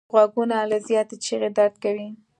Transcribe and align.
غوږونه 0.13 0.57
له 0.71 0.77
زیاتې 0.87 1.15
چیغې 1.23 1.49
درد 1.57 1.75
کوي 1.83 2.09